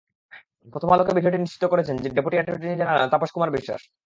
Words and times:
প্রথম 0.73 0.89
আলোকে 0.91 1.11
বিষয়টি 1.17 1.37
নিশ্চিত 1.37 1.63
করেছেন 1.71 1.95
deputy 2.15 2.35
attorney 2.37 2.67
general 2.79 3.07
Tapas 3.13 3.29
Kumar 3.33 3.55
বিশ্বাস। 3.57 3.81